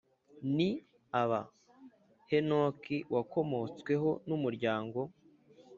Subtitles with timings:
[0.55, 0.69] Ni
[1.21, 1.41] aba
[2.29, 4.99] henoki wakomotsweho n umuryango